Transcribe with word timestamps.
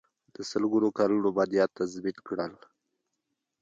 د 0.35 0.37
سلګونو 0.51 0.89
کلونو 0.97 1.27
مادیات 1.37 1.69
تضمین 1.79 2.17
کړل. 2.27 2.53